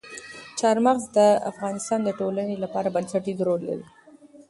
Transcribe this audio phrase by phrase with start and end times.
[0.59, 1.19] چار مغز د
[1.51, 3.85] افغانستان د ټولنې لپاره بنسټيز رول لري.